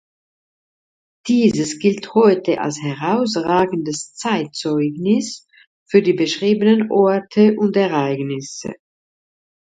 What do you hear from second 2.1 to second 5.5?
heute als herausragendes Zeitzeugnis